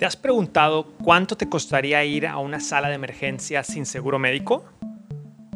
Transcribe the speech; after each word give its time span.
¿Te 0.00 0.06
has 0.06 0.16
preguntado 0.16 0.94
cuánto 1.04 1.36
te 1.36 1.50
costaría 1.50 2.02
ir 2.06 2.26
a 2.26 2.38
una 2.38 2.58
sala 2.58 2.88
de 2.88 2.94
emergencia 2.94 3.62
sin 3.62 3.84
seguro 3.84 4.18
médico? 4.18 4.64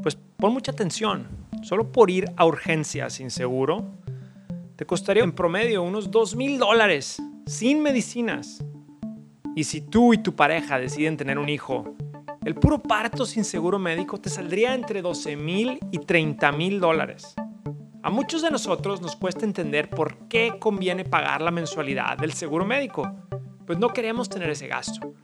Pues 0.03 0.19
pon 0.37 0.53
mucha 0.53 0.71
atención. 0.71 1.27
Solo 1.63 1.91
por 1.91 2.11
ir 2.11 2.27
a 2.37 2.45
urgencias 2.45 3.15
sin 3.15 3.31
seguro, 3.31 3.95
te 4.77 4.85
costaría 4.85 5.25
en 5.25 5.33
promedio 5.33 5.83
unos 5.83 6.11
2 6.11 6.37
mil 6.37 6.59
dólares 6.59 7.23
sin 7.47 7.81
medicinas. 7.81 8.63
Y 9.57 9.65
si 9.65 9.81
tú 9.81 10.13
y 10.13 10.19
tu 10.19 10.37
pareja 10.37 10.79
deciden 10.79 11.17
tener 11.17 11.39
un 11.39 11.49
hijo, 11.49 11.95
el 12.45 12.55
puro 12.55 12.83
parto 12.83 13.25
sin 13.25 13.45
seguro 13.45 13.79
médico 13.79 14.21
te 14.21 14.29
saldría 14.29 14.75
entre 14.75 15.01
12 15.01 15.37
mil 15.37 15.79
y 15.91 16.01
30 16.01 16.53
mil 16.53 16.81
dólares. 16.81 17.35
A 18.03 18.11
muchos 18.11 18.43
de 18.43 18.51
nosotros 18.51 19.01
nos 19.01 19.17
cuesta 19.17 19.47
entender 19.47 19.89
por 19.89 20.29
qué 20.29 20.57
conviene 20.59 21.07
pagar 21.07 21.41
la 21.41 21.51
mensualidad 21.51 22.19
del 22.19 22.35
seguro 22.35 22.67
médico 22.67 23.11
pues 23.67 23.79
no 23.79 23.89
queremos 23.89 24.29
tener 24.29 24.51
ese 24.51 24.67
gasto. 24.67 25.15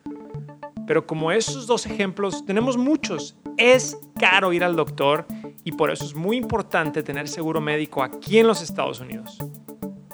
Pero 0.86 1.06
como 1.06 1.30
esos 1.30 1.66
dos 1.66 1.86
ejemplos, 1.86 2.44
tenemos 2.44 2.76
muchos. 2.76 3.36
Es 3.56 3.96
caro 4.18 4.52
ir 4.52 4.64
al 4.64 4.76
doctor 4.76 5.26
y 5.62 5.72
por 5.72 5.90
eso 5.90 6.04
es 6.04 6.14
muy 6.14 6.36
importante 6.36 7.02
tener 7.02 7.28
seguro 7.28 7.60
médico 7.60 8.02
aquí 8.02 8.38
en 8.38 8.46
los 8.46 8.62
Estados 8.62 9.00
Unidos. 9.00 9.38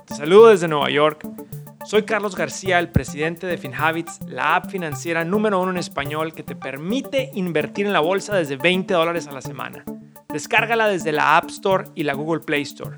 Te 0.07 0.15
saludo 0.15 0.49
desde 0.49 0.69
Nueva 0.69 0.91
York. 0.91 1.27
Soy 1.85 2.03
Carlos 2.03 2.35
García, 2.35 2.79
el 2.79 2.91
presidente 2.91 3.47
de 3.47 3.57
FinHabits, 3.59 4.21
la 4.27 4.57
app 4.57 4.71
financiera 4.71 5.25
número 5.25 5.61
uno 5.61 5.71
en 5.71 5.79
español 5.79 6.35
que 6.35 6.43
te 6.43 6.57
permite 6.57 7.31
invertir 7.35 7.87
en 7.87 7.93
la 7.93 8.01
bolsa 8.01 8.35
desde 8.35 8.57
20 8.57 8.93
dólares 8.93 9.29
a 9.29 9.33
la 9.33 9.41
semana. 9.41 9.85
Descárgala 10.29 10.89
desde 10.89 11.13
la 11.13 11.37
App 11.37 11.49
Store 11.49 11.85
y 11.95 12.03
la 12.03 12.15
Google 12.15 12.41
Play 12.41 12.63
Store. 12.63 12.97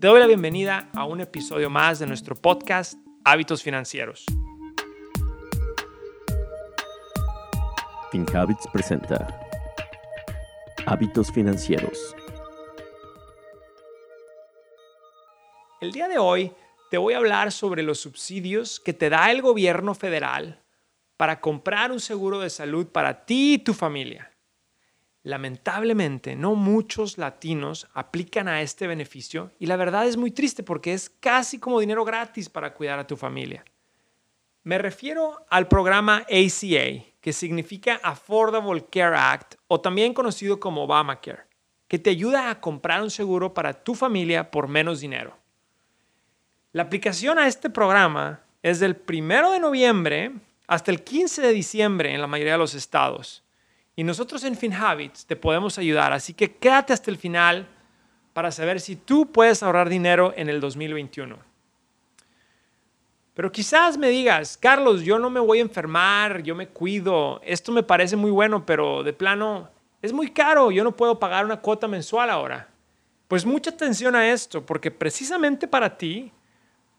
Te 0.00 0.06
doy 0.06 0.18
la 0.18 0.26
bienvenida 0.26 0.88
a 0.94 1.04
un 1.04 1.20
episodio 1.20 1.68
más 1.68 1.98
de 1.98 2.06
nuestro 2.06 2.34
podcast 2.34 2.94
Hábitos 3.24 3.62
Financieros. 3.62 4.24
FinHabits 8.10 8.66
presenta 8.72 9.28
Hábitos 10.84 11.30
Financieros. 11.30 12.16
El 15.80 15.92
día 15.92 16.08
de 16.08 16.18
hoy 16.18 16.52
te 16.90 16.98
voy 16.98 17.14
a 17.14 17.18
hablar 17.18 17.52
sobre 17.52 17.84
los 17.84 18.00
subsidios 18.00 18.80
que 18.80 18.92
te 18.92 19.10
da 19.10 19.30
el 19.30 19.42
gobierno 19.42 19.94
federal 19.94 20.60
para 21.16 21.40
comprar 21.40 21.92
un 21.92 22.00
seguro 22.00 22.40
de 22.40 22.50
salud 22.50 22.88
para 22.88 23.24
ti 23.24 23.54
y 23.54 23.58
tu 23.58 23.74
familia. 23.74 24.32
Lamentablemente, 25.22 26.34
no 26.34 26.56
muchos 26.56 27.16
latinos 27.16 27.86
aplican 27.94 28.48
a 28.48 28.62
este 28.62 28.88
beneficio 28.88 29.52
y 29.60 29.66
la 29.66 29.76
verdad 29.76 30.08
es 30.08 30.16
muy 30.16 30.32
triste 30.32 30.64
porque 30.64 30.94
es 30.94 31.10
casi 31.10 31.60
como 31.60 31.78
dinero 31.78 32.04
gratis 32.04 32.48
para 32.48 32.74
cuidar 32.74 32.98
a 32.98 33.06
tu 33.06 33.16
familia. 33.16 33.64
Me 34.62 34.76
refiero 34.76 35.46
al 35.48 35.68
programa 35.68 36.18
ACA, 36.28 37.04
que 37.22 37.32
significa 37.32 37.98
Affordable 38.02 38.84
Care 38.90 39.16
Act 39.16 39.54
o 39.68 39.80
también 39.80 40.12
conocido 40.12 40.60
como 40.60 40.84
Obamacare, 40.84 41.44
que 41.88 41.98
te 41.98 42.10
ayuda 42.10 42.50
a 42.50 42.60
comprar 42.60 43.02
un 43.02 43.10
seguro 43.10 43.54
para 43.54 43.72
tu 43.72 43.94
familia 43.94 44.50
por 44.50 44.68
menos 44.68 45.00
dinero. 45.00 45.34
La 46.72 46.82
aplicación 46.82 47.38
a 47.38 47.48
este 47.48 47.70
programa 47.70 48.42
es 48.62 48.80
del 48.80 49.00
1 49.08 49.50
de 49.50 49.60
noviembre 49.60 50.32
hasta 50.66 50.90
el 50.90 51.02
15 51.02 51.40
de 51.40 51.52
diciembre 51.52 52.14
en 52.14 52.20
la 52.20 52.26
mayoría 52.26 52.52
de 52.52 52.58
los 52.58 52.74
estados. 52.74 53.42
Y 53.96 54.04
nosotros 54.04 54.44
en 54.44 54.56
FinHabits 54.56 55.24
te 55.24 55.36
podemos 55.36 55.78
ayudar, 55.78 56.12
así 56.12 56.34
que 56.34 56.54
quédate 56.54 56.92
hasta 56.92 57.10
el 57.10 57.16
final 57.16 57.66
para 58.34 58.52
saber 58.52 58.80
si 58.80 58.94
tú 58.94 59.32
puedes 59.32 59.62
ahorrar 59.62 59.88
dinero 59.88 60.34
en 60.36 60.50
el 60.50 60.60
2021. 60.60 61.49
Pero 63.40 63.50
quizás 63.50 63.96
me 63.96 64.10
digas, 64.10 64.58
Carlos, 64.58 65.00
yo 65.00 65.18
no 65.18 65.30
me 65.30 65.40
voy 65.40 65.60
a 65.60 65.62
enfermar, 65.62 66.42
yo 66.42 66.54
me 66.54 66.68
cuido, 66.68 67.40
esto 67.42 67.72
me 67.72 67.82
parece 67.82 68.14
muy 68.14 68.30
bueno, 68.30 68.66
pero 68.66 69.02
de 69.02 69.14
plano 69.14 69.70
es 70.02 70.12
muy 70.12 70.30
caro, 70.30 70.70
yo 70.70 70.84
no 70.84 70.94
puedo 70.94 71.18
pagar 71.18 71.46
una 71.46 71.58
cuota 71.58 71.88
mensual 71.88 72.28
ahora. 72.28 72.68
Pues 73.28 73.46
mucha 73.46 73.70
atención 73.70 74.14
a 74.14 74.30
esto, 74.30 74.66
porque 74.66 74.90
precisamente 74.90 75.66
para 75.66 75.96
ti 75.96 76.30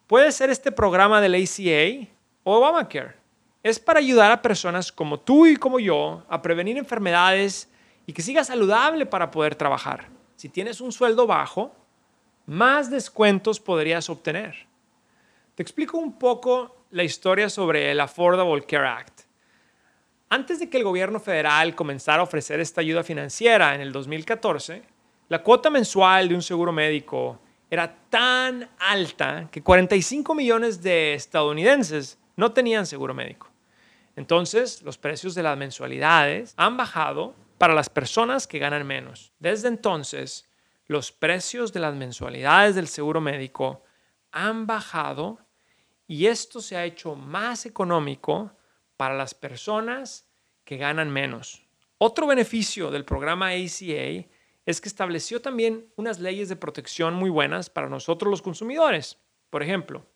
puede 0.08 0.32
ser 0.32 0.50
este 0.50 0.72
programa 0.72 1.20
del 1.20 1.36
ACA 1.36 2.10
o 2.42 2.56
Obamacare. 2.56 3.14
Es 3.62 3.78
para 3.78 4.00
ayudar 4.00 4.32
a 4.32 4.42
personas 4.42 4.90
como 4.90 5.20
tú 5.20 5.46
y 5.46 5.54
como 5.54 5.78
yo 5.78 6.24
a 6.28 6.42
prevenir 6.42 6.76
enfermedades 6.76 7.70
y 8.04 8.12
que 8.12 8.20
sigas 8.20 8.48
saludable 8.48 9.06
para 9.06 9.30
poder 9.30 9.54
trabajar. 9.54 10.08
Si 10.34 10.48
tienes 10.48 10.80
un 10.80 10.90
sueldo 10.90 11.24
bajo, 11.24 11.72
más 12.46 12.90
descuentos 12.90 13.60
podrías 13.60 14.10
obtener. 14.10 14.71
Te 15.54 15.62
explico 15.62 15.98
un 15.98 16.18
poco 16.18 16.86
la 16.92 17.04
historia 17.04 17.50
sobre 17.50 17.90
el 17.90 18.00
Affordable 18.00 18.64
Care 18.64 18.88
Act. 18.88 19.20
Antes 20.30 20.58
de 20.58 20.70
que 20.70 20.78
el 20.78 20.84
gobierno 20.84 21.20
federal 21.20 21.74
comenzara 21.74 22.20
a 22.20 22.24
ofrecer 22.24 22.58
esta 22.58 22.80
ayuda 22.80 23.04
financiera 23.04 23.74
en 23.74 23.82
el 23.82 23.92
2014, 23.92 24.82
la 25.28 25.42
cuota 25.42 25.68
mensual 25.68 26.30
de 26.30 26.34
un 26.34 26.40
seguro 26.40 26.72
médico 26.72 27.38
era 27.68 27.94
tan 28.08 28.66
alta 28.78 29.48
que 29.52 29.62
45 29.62 30.34
millones 30.34 30.80
de 30.82 31.12
estadounidenses 31.12 32.18
no 32.34 32.52
tenían 32.52 32.86
seguro 32.86 33.12
médico. 33.12 33.50
Entonces, 34.16 34.80
los 34.80 34.96
precios 34.96 35.34
de 35.34 35.42
las 35.42 35.58
mensualidades 35.58 36.54
han 36.56 36.78
bajado 36.78 37.34
para 37.58 37.74
las 37.74 37.90
personas 37.90 38.46
que 38.46 38.58
ganan 38.58 38.86
menos. 38.86 39.34
Desde 39.38 39.68
entonces, 39.68 40.48
los 40.86 41.12
precios 41.12 41.74
de 41.74 41.80
las 41.80 41.94
mensualidades 41.94 42.74
del 42.74 42.88
seguro 42.88 43.20
médico 43.20 43.82
han 44.32 44.66
bajado 44.66 45.38
y 46.06 46.26
esto 46.26 46.60
se 46.60 46.76
ha 46.76 46.84
hecho 46.84 47.14
más 47.14 47.64
económico 47.66 48.56
para 48.96 49.14
las 49.14 49.34
personas 49.34 50.28
que 50.64 50.76
ganan 50.76 51.10
menos. 51.10 51.66
Otro 51.98 52.26
beneficio 52.26 52.90
del 52.90 53.04
programa 53.04 53.50
ACA 53.50 54.26
es 54.66 54.80
que 54.80 54.88
estableció 54.88 55.40
también 55.40 55.92
unas 55.96 56.18
leyes 56.18 56.48
de 56.48 56.56
protección 56.56 57.14
muy 57.14 57.30
buenas 57.30 57.70
para 57.70 57.88
nosotros 57.88 58.30
los 58.30 58.42
consumidores. 58.42 59.18
Por 59.50 59.62
ejemplo, 59.62 60.06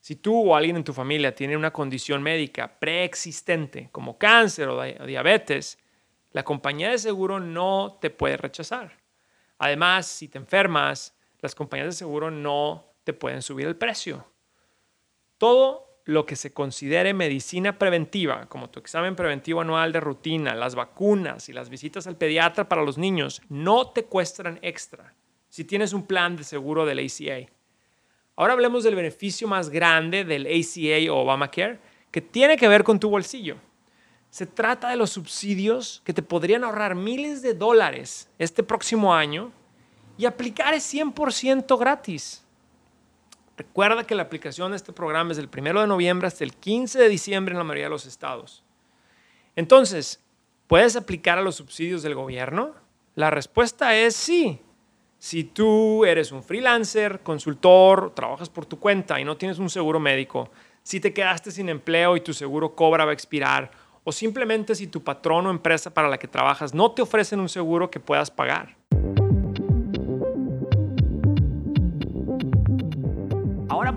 si 0.00 0.16
tú 0.16 0.50
o 0.50 0.56
alguien 0.56 0.76
en 0.76 0.84
tu 0.84 0.92
familia 0.92 1.34
tiene 1.34 1.56
una 1.56 1.72
condición 1.72 2.22
médica 2.22 2.78
preexistente 2.78 3.88
como 3.92 4.18
cáncer 4.18 4.68
o 4.68 4.82
diabetes, 5.06 5.78
la 6.32 6.44
compañía 6.44 6.90
de 6.90 6.98
seguro 6.98 7.40
no 7.40 7.98
te 8.00 8.10
puede 8.10 8.36
rechazar. 8.36 8.98
Además, 9.58 10.06
si 10.06 10.28
te 10.28 10.38
enfermas, 10.38 11.14
las 11.40 11.54
compañías 11.54 11.88
de 11.88 11.92
seguro 11.92 12.30
no 12.30 12.89
te 13.04 13.12
pueden 13.12 13.42
subir 13.42 13.66
el 13.66 13.76
precio. 13.76 14.26
Todo 15.38 16.00
lo 16.04 16.26
que 16.26 16.36
se 16.36 16.52
considere 16.52 17.14
medicina 17.14 17.78
preventiva, 17.78 18.46
como 18.46 18.70
tu 18.70 18.80
examen 18.80 19.14
preventivo 19.14 19.60
anual 19.60 19.92
de 19.92 20.00
rutina, 20.00 20.54
las 20.54 20.74
vacunas 20.74 21.48
y 21.48 21.52
las 21.52 21.70
visitas 21.70 22.06
al 22.06 22.16
pediatra 22.16 22.68
para 22.68 22.84
los 22.84 22.98
niños, 22.98 23.42
no 23.48 23.90
te 23.90 24.04
cuestan 24.04 24.58
extra 24.62 25.14
si 25.48 25.64
tienes 25.64 25.92
un 25.92 26.06
plan 26.06 26.36
de 26.36 26.44
seguro 26.44 26.86
del 26.86 27.00
ACA. 27.00 27.50
Ahora 28.36 28.54
hablemos 28.54 28.84
del 28.84 28.94
beneficio 28.94 29.46
más 29.48 29.68
grande 29.68 30.24
del 30.24 30.46
ACA 30.46 31.12
o 31.12 31.18
Obamacare, 31.18 31.78
que 32.10 32.20
tiene 32.20 32.56
que 32.56 32.68
ver 32.68 32.84
con 32.84 32.98
tu 32.98 33.10
bolsillo. 33.10 33.56
Se 34.30 34.46
trata 34.46 34.88
de 34.88 34.96
los 34.96 35.10
subsidios 35.10 36.02
que 36.04 36.12
te 36.14 36.22
podrían 36.22 36.64
ahorrar 36.64 36.94
miles 36.94 37.42
de 37.42 37.54
dólares 37.54 38.30
este 38.38 38.62
próximo 38.62 39.12
año 39.12 39.52
y 40.16 40.24
aplicar 40.24 40.72
es 40.72 40.94
100% 40.94 41.78
gratis. 41.78 42.44
Recuerda 43.60 44.04
que 44.04 44.14
la 44.14 44.22
aplicación 44.22 44.70
de 44.70 44.78
este 44.78 44.94
programa 44.94 45.32
es 45.32 45.36
del 45.36 45.50
1 45.54 45.82
de 45.82 45.86
noviembre 45.86 46.26
hasta 46.26 46.44
el 46.44 46.54
15 46.54 46.98
de 46.98 47.10
diciembre 47.10 47.52
en 47.52 47.58
la 47.58 47.64
mayoría 47.64 47.84
de 47.84 47.90
los 47.90 48.06
estados. 48.06 48.64
Entonces, 49.54 50.24
¿puedes 50.66 50.96
aplicar 50.96 51.36
a 51.36 51.42
los 51.42 51.56
subsidios 51.56 52.02
del 52.02 52.14
gobierno? 52.14 52.72
La 53.16 53.28
respuesta 53.28 53.94
es 53.94 54.16
sí. 54.16 54.62
Si 55.18 55.44
tú 55.44 56.06
eres 56.06 56.32
un 56.32 56.42
freelancer, 56.42 57.20
consultor, 57.20 58.14
trabajas 58.14 58.48
por 58.48 58.64
tu 58.64 58.78
cuenta 58.78 59.20
y 59.20 59.26
no 59.26 59.36
tienes 59.36 59.58
un 59.58 59.68
seguro 59.68 60.00
médico, 60.00 60.50
si 60.82 60.98
te 60.98 61.12
quedaste 61.12 61.50
sin 61.50 61.68
empleo 61.68 62.16
y 62.16 62.22
tu 62.22 62.32
seguro 62.32 62.74
cobra 62.74 63.04
va 63.04 63.10
a 63.10 63.12
expirar, 63.12 63.70
o 64.04 64.10
simplemente 64.10 64.74
si 64.74 64.86
tu 64.86 65.04
patrón 65.04 65.46
o 65.46 65.50
empresa 65.50 65.92
para 65.92 66.08
la 66.08 66.18
que 66.18 66.28
trabajas 66.28 66.72
no 66.72 66.92
te 66.92 67.02
ofrecen 67.02 67.40
un 67.40 67.50
seguro 67.50 67.90
que 67.90 68.00
puedas 68.00 68.30
pagar. 68.30 68.79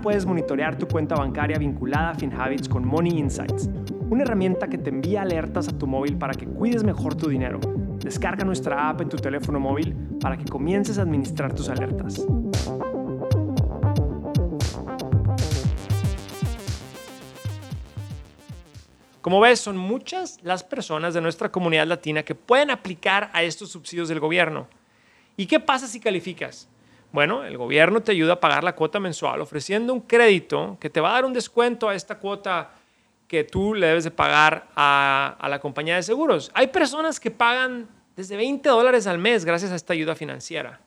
Puedes 0.04 0.26
monitorear 0.26 0.76
tu 0.76 0.86
cuenta 0.86 1.14
bancaria 1.14 1.56
vinculada 1.56 2.10
a 2.10 2.14
FinHabits 2.14 2.68
con 2.68 2.86
Money 2.86 3.18
Insights, 3.18 3.70
una 4.10 4.22
herramienta 4.22 4.68
que 4.68 4.76
te 4.76 4.90
envía 4.90 5.22
alertas 5.22 5.66
a 5.66 5.78
tu 5.78 5.86
móvil 5.86 6.18
para 6.18 6.34
que 6.34 6.44
cuides 6.44 6.84
mejor 6.84 7.14
tu 7.14 7.30
dinero. 7.30 7.58
Descarga 8.00 8.44
nuestra 8.44 8.90
app 8.90 9.00
en 9.00 9.08
tu 9.08 9.16
teléfono 9.16 9.58
móvil 9.58 9.96
para 10.20 10.36
que 10.36 10.44
comiences 10.44 10.98
a 10.98 11.02
administrar 11.02 11.54
tus 11.54 11.70
alertas. 11.70 12.26
Como 19.22 19.40
ves, 19.40 19.58
son 19.58 19.78
muchas 19.78 20.38
las 20.42 20.62
personas 20.62 21.14
de 21.14 21.22
nuestra 21.22 21.50
comunidad 21.50 21.86
latina 21.86 22.24
que 22.24 22.34
pueden 22.34 22.70
aplicar 22.70 23.30
a 23.32 23.42
estos 23.42 23.70
subsidios 23.70 24.10
del 24.10 24.20
gobierno. 24.20 24.68
¿Y 25.38 25.46
qué 25.46 25.60
pasa 25.60 25.86
si 25.86 25.98
calificas? 25.98 26.68
Bueno, 27.14 27.44
el 27.44 27.56
gobierno 27.56 28.02
te 28.02 28.10
ayuda 28.10 28.32
a 28.32 28.40
pagar 28.40 28.64
la 28.64 28.74
cuota 28.74 28.98
mensual 28.98 29.40
ofreciendo 29.40 29.92
un 29.92 30.00
crédito 30.00 30.76
que 30.80 30.90
te 30.90 31.00
va 31.00 31.10
a 31.10 31.12
dar 31.12 31.24
un 31.24 31.32
descuento 31.32 31.88
a 31.88 31.94
esta 31.94 32.18
cuota 32.18 32.72
que 33.28 33.44
tú 33.44 33.72
le 33.72 33.86
debes 33.86 34.02
de 34.02 34.10
pagar 34.10 34.66
a, 34.74 35.36
a 35.38 35.48
la 35.48 35.60
compañía 35.60 35.94
de 35.94 36.02
seguros. 36.02 36.50
Hay 36.54 36.66
personas 36.66 37.20
que 37.20 37.30
pagan 37.30 37.86
desde 38.16 38.36
20 38.36 38.68
dólares 38.68 39.06
al 39.06 39.18
mes 39.18 39.44
gracias 39.44 39.70
a 39.70 39.76
esta 39.76 39.92
ayuda 39.92 40.16
financiera. 40.16 40.80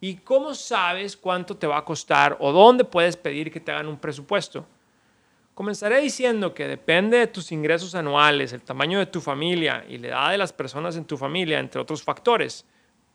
¿Y 0.00 0.16
cómo 0.16 0.52
sabes 0.52 1.16
cuánto 1.16 1.56
te 1.56 1.68
va 1.68 1.76
a 1.78 1.84
costar 1.84 2.36
o 2.40 2.50
dónde 2.50 2.82
puedes 2.82 3.16
pedir 3.16 3.52
que 3.52 3.60
te 3.60 3.70
hagan 3.70 3.86
un 3.86 3.98
presupuesto? 3.98 4.66
Comenzaré 5.54 6.00
diciendo 6.00 6.54
que 6.54 6.66
depende 6.66 7.18
de 7.18 7.28
tus 7.28 7.52
ingresos 7.52 7.94
anuales, 7.94 8.52
el 8.52 8.62
tamaño 8.62 8.98
de 8.98 9.06
tu 9.06 9.20
familia 9.20 9.84
y 9.88 9.98
la 9.98 10.08
edad 10.08 10.30
de 10.32 10.38
las 10.38 10.52
personas 10.52 10.96
en 10.96 11.04
tu 11.04 11.16
familia, 11.16 11.60
entre 11.60 11.80
otros 11.80 12.02
factores. 12.02 12.66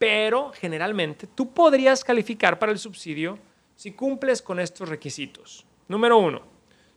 Pero 0.01 0.51
generalmente 0.55 1.27
tú 1.27 1.53
podrías 1.53 2.03
calificar 2.03 2.57
para 2.57 2.71
el 2.71 2.79
subsidio 2.79 3.37
si 3.75 3.91
cumples 3.91 4.41
con 4.41 4.59
estos 4.59 4.89
requisitos. 4.89 5.63
Número 5.87 6.17
uno, 6.17 6.41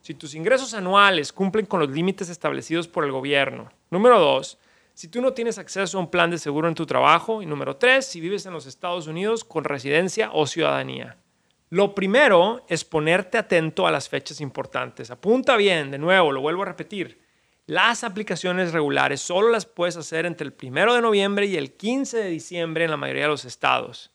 si 0.00 0.14
tus 0.14 0.34
ingresos 0.34 0.72
anuales 0.72 1.30
cumplen 1.30 1.66
con 1.66 1.80
los 1.80 1.90
límites 1.90 2.30
establecidos 2.30 2.88
por 2.88 3.04
el 3.04 3.12
gobierno. 3.12 3.70
Número 3.90 4.18
dos, 4.18 4.56
si 4.94 5.08
tú 5.08 5.20
no 5.20 5.34
tienes 5.34 5.58
acceso 5.58 5.98
a 5.98 6.00
un 6.00 6.10
plan 6.10 6.30
de 6.30 6.38
seguro 6.38 6.66
en 6.66 6.74
tu 6.74 6.86
trabajo. 6.86 7.42
Y 7.42 7.46
número 7.46 7.76
tres, 7.76 8.06
si 8.06 8.22
vives 8.22 8.46
en 8.46 8.54
los 8.54 8.64
Estados 8.64 9.06
Unidos 9.06 9.44
con 9.44 9.64
residencia 9.64 10.30
o 10.32 10.46
ciudadanía. 10.46 11.18
Lo 11.68 11.94
primero 11.94 12.64
es 12.70 12.86
ponerte 12.86 13.36
atento 13.36 13.86
a 13.86 13.90
las 13.90 14.08
fechas 14.08 14.40
importantes. 14.40 15.10
Apunta 15.10 15.58
bien, 15.58 15.90
de 15.90 15.98
nuevo, 15.98 16.32
lo 16.32 16.40
vuelvo 16.40 16.62
a 16.62 16.66
repetir. 16.66 17.20
Las 17.66 18.04
aplicaciones 18.04 18.72
regulares 18.72 19.22
solo 19.22 19.48
las 19.48 19.64
puedes 19.64 19.96
hacer 19.96 20.26
entre 20.26 20.46
el 20.46 20.54
1 20.62 20.94
de 20.94 21.00
noviembre 21.00 21.46
y 21.46 21.56
el 21.56 21.72
15 21.72 22.18
de 22.18 22.28
diciembre 22.28 22.84
en 22.84 22.90
la 22.90 22.98
mayoría 22.98 23.22
de 23.22 23.28
los 23.28 23.46
estados. 23.46 24.10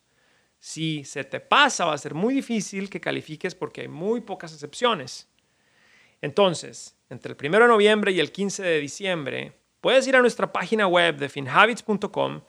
Si 0.60 1.04
se 1.04 1.24
te 1.24 1.40
pasa, 1.40 1.86
va 1.86 1.94
a 1.94 1.98
ser 1.98 2.14
muy 2.14 2.36
difícil 2.36 2.92
que 2.92 3.02
califiques 3.02 3.56
porque 3.56 3.82
hay 3.82 3.88
muy 3.88 4.22
pocas 4.22 4.54
excepciones. 4.54 5.28
Entonces, 6.22 6.96
entre 7.10 7.34
el 7.34 7.38
1 7.44 7.60
de 7.60 7.68
noviembre 7.68 8.12
y 8.12 8.20
el 8.20 8.32
15 8.32 8.62
de 8.62 8.80
diciembre, 8.80 9.54
puedes 9.82 10.06
ir 10.06 10.16
a 10.16 10.22
nuestra 10.22 10.52
página 10.52 10.86
web 10.86 11.18
de 11.18 11.30
finhabits.com 11.30 12.42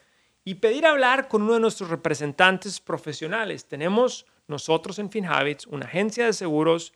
y 0.45 0.57
pedir 0.57 0.85
hablar 0.85 1.29
con 1.29 1.43
uno 1.43 1.55
de 1.55 1.61
nuestros 1.61 1.89
representantes 1.89 2.79
profesionales. 2.79 3.65
Tenemos 3.65 4.27
nosotros 4.49 4.99
en 4.99 5.11
FinHabits 5.11 5.67
una 5.67 5.87
agencia 5.87 6.27
de 6.27 6.35
seguros 6.35 6.93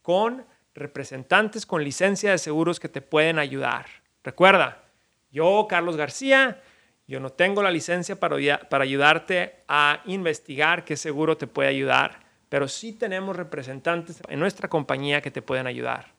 con 0.00 0.46
representantes 0.74 1.66
con 1.66 1.84
licencia 1.84 2.30
de 2.30 2.38
seguros 2.38 2.80
que 2.80 2.88
te 2.88 3.02
pueden 3.02 3.38
ayudar. 3.38 3.86
Recuerda, 4.24 4.84
yo, 5.30 5.66
Carlos 5.68 5.96
García, 5.96 6.62
yo 7.06 7.20
no 7.20 7.30
tengo 7.30 7.62
la 7.62 7.70
licencia 7.70 8.18
para, 8.18 8.36
para 8.68 8.84
ayudarte 8.84 9.64
a 9.68 10.02
investigar 10.06 10.84
qué 10.84 10.96
seguro 10.96 11.36
te 11.36 11.46
puede 11.46 11.68
ayudar, 11.68 12.20
pero 12.48 12.68
sí 12.68 12.92
tenemos 12.92 13.36
representantes 13.36 14.22
en 14.28 14.38
nuestra 14.38 14.68
compañía 14.68 15.20
que 15.20 15.30
te 15.30 15.42
pueden 15.42 15.66
ayudar. 15.66 16.12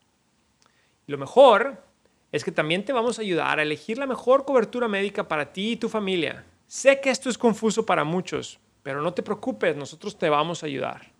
Lo 1.08 1.18
mejor 1.18 1.84
es 2.32 2.44
que 2.44 2.52
también 2.52 2.84
te 2.84 2.94
vamos 2.94 3.20
a 3.20 3.22
ayudar 3.22 3.60
a 3.60 3.62
elegir 3.62 3.98
la 3.98 4.08
mejor 4.08 4.44
cobertura 4.44 4.88
médica 4.88 5.28
para 5.28 5.54
ti 5.54 5.74
y 5.74 5.78
tu 5.78 5.90
familia. 5.90 6.44
Sé 6.68 7.00
que 7.00 7.12
esto 7.12 7.30
es 7.30 7.38
confuso 7.38 7.86
para 7.86 8.04
muchos, 8.04 8.60
pero 8.82 9.02
no 9.02 9.14
te 9.14 9.22
preocupes, 9.22 9.76
nosotros 9.76 10.18
te 10.18 10.30
vamos 10.30 10.64
a 10.64 10.66
ayudar. 10.66 11.13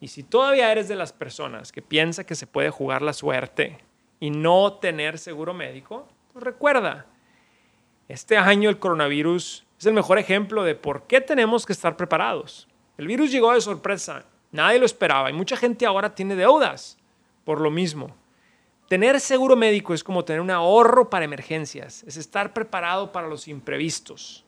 Y 0.00 0.08
si 0.08 0.22
todavía 0.22 0.70
eres 0.70 0.88
de 0.88 0.94
las 0.94 1.12
personas 1.12 1.72
que 1.72 1.82
piensa 1.82 2.24
que 2.24 2.34
se 2.34 2.46
puede 2.46 2.70
jugar 2.70 3.02
la 3.02 3.12
suerte 3.12 3.78
y 4.20 4.30
no 4.30 4.74
tener 4.74 5.18
seguro 5.18 5.54
médico, 5.54 6.06
pues 6.32 6.44
recuerda, 6.44 7.06
este 8.08 8.36
año 8.36 8.70
el 8.70 8.78
coronavirus 8.78 9.66
es 9.78 9.86
el 9.86 9.94
mejor 9.94 10.18
ejemplo 10.18 10.64
de 10.64 10.74
por 10.74 11.06
qué 11.06 11.20
tenemos 11.20 11.66
que 11.66 11.72
estar 11.72 11.96
preparados. 11.96 12.68
El 12.96 13.06
virus 13.06 13.30
llegó 13.30 13.52
de 13.52 13.60
sorpresa, 13.60 14.24
nadie 14.52 14.78
lo 14.78 14.86
esperaba 14.86 15.30
y 15.30 15.34
mucha 15.34 15.56
gente 15.56 15.84
ahora 15.84 16.14
tiene 16.14 16.36
deudas 16.36 16.96
por 17.44 17.60
lo 17.60 17.70
mismo. 17.70 18.14
Tener 18.88 19.20
seguro 19.20 19.56
médico 19.56 19.92
es 19.92 20.02
como 20.02 20.24
tener 20.24 20.40
un 20.40 20.50
ahorro 20.50 21.10
para 21.10 21.24
emergencias, 21.24 22.02
es 22.04 22.16
estar 22.16 22.54
preparado 22.54 23.12
para 23.12 23.28
los 23.28 23.46
imprevistos. 23.46 24.46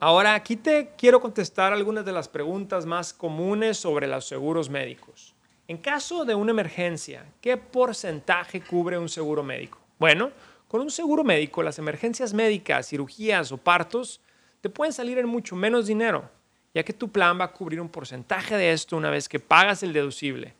Ahora, 0.00 0.34
aquí 0.34 0.54
te 0.54 0.92
quiero 0.96 1.20
contestar 1.20 1.72
algunas 1.72 2.04
de 2.04 2.12
las 2.12 2.28
preguntas 2.28 2.86
más 2.86 3.12
comunes 3.12 3.78
sobre 3.78 4.06
los 4.06 4.28
seguros 4.28 4.70
médicos. 4.70 5.34
En 5.66 5.76
caso 5.76 6.24
de 6.24 6.36
una 6.36 6.52
emergencia, 6.52 7.26
¿qué 7.40 7.56
porcentaje 7.56 8.60
cubre 8.60 8.96
un 8.96 9.08
seguro 9.08 9.42
médico? 9.42 9.80
Bueno, 9.98 10.30
con 10.68 10.82
un 10.82 10.90
seguro 10.92 11.24
médico, 11.24 11.64
las 11.64 11.80
emergencias 11.80 12.32
médicas, 12.32 12.86
cirugías 12.86 13.50
o 13.50 13.56
partos 13.56 14.20
te 14.60 14.70
pueden 14.70 14.92
salir 14.92 15.18
en 15.18 15.26
mucho 15.26 15.56
menos 15.56 15.88
dinero, 15.88 16.30
ya 16.72 16.84
que 16.84 16.92
tu 16.92 17.10
plan 17.10 17.36
va 17.40 17.46
a 17.46 17.52
cubrir 17.52 17.80
un 17.80 17.88
porcentaje 17.88 18.56
de 18.56 18.70
esto 18.70 18.96
una 18.96 19.10
vez 19.10 19.28
que 19.28 19.40
pagas 19.40 19.82
el 19.82 19.92
deducible. 19.92 20.54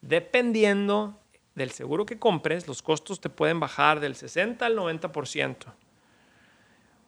Dependiendo 0.00 1.20
del 1.54 1.70
seguro 1.70 2.06
que 2.06 2.18
compres, 2.18 2.66
los 2.66 2.80
costos 2.80 3.20
te 3.20 3.28
pueden 3.28 3.60
bajar 3.60 4.00
del 4.00 4.14
60 4.14 4.64
al 4.64 4.74
90%. 4.74 5.66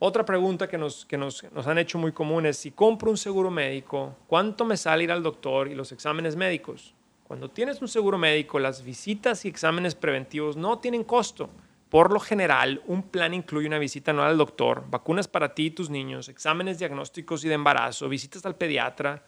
Otra 0.05 0.25
pregunta 0.25 0.67
que, 0.67 0.77
nos, 0.77 1.07
que 1.07 1.17
nos, 1.17 1.45
nos, 1.53 1.65
han 1.69 1.79
hecho 1.79 1.97
muy 1.97 2.11
común 2.11 2.45
es, 2.45 2.57
si 2.57 2.73
compro 2.73 3.09
un 3.09 3.17
seguro 3.17 3.53
médico, 3.53 4.17
¿cuánto 4.27 4.65
me 4.65 4.77
sale 4.77 5.05
ir 5.05 5.13
al 5.13 5.23
doctor 5.23 5.69
y 5.69 5.77
los 5.77 5.93
exámenes 5.93 6.35
médicos? 6.35 6.93
Cuando 7.23 7.49
tienes 7.49 7.81
un 7.81 7.87
seguro 7.87 8.19
médico, 8.19 8.59
las 8.59 8.83
visitas 8.83 9.45
y 9.45 9.49
exámenes 9.49 9.95
preventivos 9.95 10.57
no 10.57 10.81
tienen 10.81 11.05
costo. 11.05 11.51
Por 11.89 12.13
lo 12.13 12.19
general, 12.19 12.83
un 12.89 13.05
plan 13.05 13.33
incluye 13.33 13.69
una 13.69 13.79
visita 13.79 14.11
anual 14.11 14.31
al 14.31 14.39
doctor, 14.39 14.83
vacunas 14.91 15.29
para 15.29 15.55
ti 15.55 15.67
y 15.67 15.71
tus 15.71 15.89
niños, 15.89 16.29
exámenes 16.29 16.81
diagnósticos 16.81 17.45
y 17.45 17.49
de 17.49 17.55
embarazo, 17.55 18.09
visitas 18.09 18.45
al 18.45 18.57
pediatra. 18.57 19.25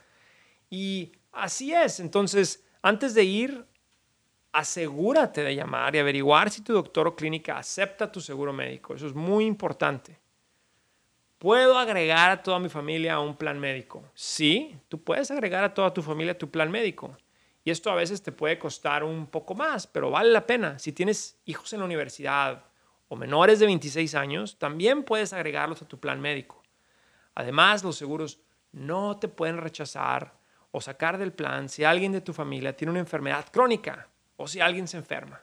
Y 0.70 1.12
así 1.30 1.72
es. 1.72 2.00
Entonces, 2.00 2.66
antes 2.82 3.14
de 3.14 3.22
ir 3.22 3.64
asegúrate 4.50 5.44
de 5.44 5.54
llamar 5.54 5.94
y 5.94 6.00
averiguar 6.00 6.50
si 6.50 6.62
tu 6.62 6.72
doctor 6.72 7.06
o 7.06 7.14
clínica 7.14 7.58
acepta 7.58 8.10
tu 8.10 8.20
seguro 8.20 8.52
médico. 8.52 8.96
Eso 8.96 9.06
es 9.06 9.14
muy 9.14 9.44
importante. 9.44 10.23
¿Puedo 11.44 11.76
agregar 11.76 12.30
a 12.30 12.42
toda 12.42 12.58
mi 12.58 12.70
familia 12.70 13.16
a 13.16 13.20
un 13.20 13.36
plan 13.36 13.60
médico? 13.60 14.02
Sí, 14.14 14.80
tú 14.88 15.04
puedes 15.04 15.30
agregar 15.30 15.62
a 15.62 15.74
toda 15.74 15.92
tu 15.92 16.00
familia 16.00 16.32
a 16.32 16.38
tu 16.38 16.50
plan 16.50 16.70
médico. 16.70 17.18
Y 17.62 17.70
esto 17.70 17.90
a 17.90 17.94
veces 17.94 18.22
te 18.22 18.32
puede 18.32 18.58
costar 18.58 19.04
un 19.04 19.26
poco 19.26 19.54
más, 19.54 19.86
pero 19.86 20.10
vale 20.10 20.30
la 20.30 20.46
pena. 20.46 20.78
Si 20.78 20.92
tienes 20.92 21.38
hijos 21.44 21.70
en 21.74 21.80
la 21.80 21.84
universidad 21.84 22.64
o 23.08 23.16
menores 23.16 23.58
de 23.58 23.66
26 23.66 24.14
años, 24.14 24.58
también 24.58 25.02
puedes 25.02 25.34
agregarlos 25.34 25.82
a 25.82 25.86
tu 25.86 26.00
plan 26.00 26.18
médico. 26.18 26.62
Además, 27.34 27.84
los 27.84 27.96
seguros 27.96 28.40
no 28.72 29.18
te 29.18 29.28
pueden 29.28 29.58
rechazar 29.58 30.32
o 30.70 30.80
sacar 30.80 31.18
del 31.18 31.34
plan 31.34 31.68
si 31.68 31.84
alguien 31.84 32.12
de 32.12 32.22
tu 32.22 32.32
familia 32.32 32.74
tiene 32.74 32.92
una 32.92 33.00
enfermedad 33.00 33.44
crónica 33.52 34.08
o 34.38 34.48
si 34.48 34.60
alguien 34.60 34.88
se 34.88 34.96
enferma. 34.96 35.42